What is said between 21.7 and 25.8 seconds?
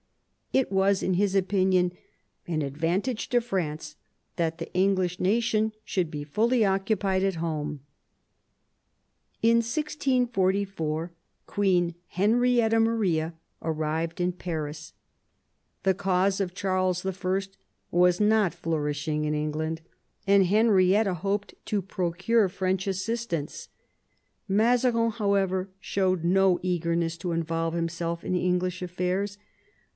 procure French assistance. Mazarin, however,